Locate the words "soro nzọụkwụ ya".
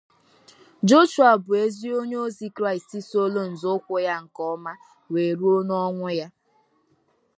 3.09-4.15